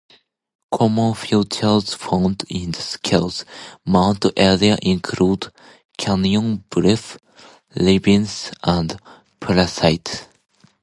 [0.71, 3.45] Common features found in the Scales
[3.85, 5.49] Mound area include
[5.95, 7.19] canyons, bluffs,
[7.75, 8.99] ravines and
[9.39, 10.25] palisades.